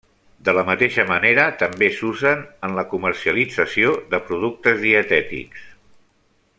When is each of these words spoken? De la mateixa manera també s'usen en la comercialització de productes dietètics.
De 0.47 0.53
la 0.57 0.61
mateixa 0.69 1.03
manera 1.09 1.43
també 1.63 1.89
s'usen 1.97 2.41
en 2.69 2.75
la 2.79 2.85
comercialització 2.95 3.93
de 4.15 4.23
productes 4.31 4.83
dietètics. 4.89 5.69